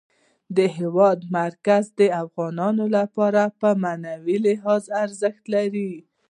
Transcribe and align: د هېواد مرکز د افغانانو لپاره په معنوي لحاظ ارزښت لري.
د 0.57 0.59
هېواد 0.77 1.19
مرکز 1.39 1.83
د 1.99 2.01
افغانانو 2.23 2.85
لپاره 2.97 3.41
په 3.59 3.69
معنوي 3.83 4.37
لحاظ 4.47 4.83
ارزښت 5.03 5.43
لري. 5.55 5.91